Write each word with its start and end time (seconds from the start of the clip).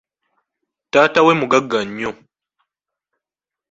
Taata 0.91 1.19
we 1.25 1.33
mugagga 1.39 1.79
nnyo. 1.87 2.11